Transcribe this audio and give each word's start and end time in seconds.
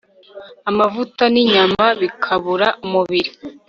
amavuta 0.69 1.23
n'inyama 1.33 1.83
bikabura 2.01 2.67
umubiri 2.85 3.29